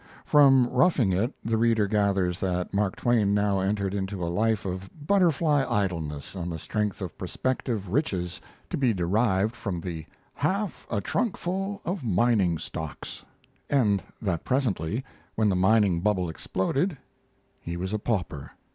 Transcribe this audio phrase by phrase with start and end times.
[0.25, 4.89] From 'Roughing It' the reader gathers that Mark Twain now entered into a life of
[5.05, 8.41] butterfly idleness on the strength of prospective riches
[8.71, 13.23] to be derived from the "half a trunkful of mining stocks,"
[13.69, 16.97] and that presently, when the mining bubble exploded,
[17.59, 18.53] he was a pauper.